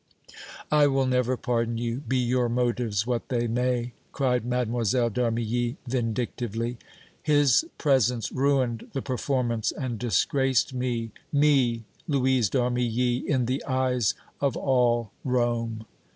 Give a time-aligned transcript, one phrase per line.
[0.71, 4.65] "I will never pardon you, be your motives what they may!" cried Mlle.
[4.65, 6.77] d' Armilly, vindictively.
[7.21, 14.15] "His presence ruined the performance and disgraced me, me, Louise d' Armilly, in the eyes
[14.39, 15.85] of all Rome!"